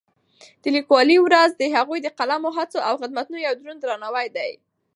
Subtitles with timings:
[0.61, 4.51] د لیکوالو ورځ د هغوی د قلمي هڅو او خدمتونو یو دروند درناوی دی.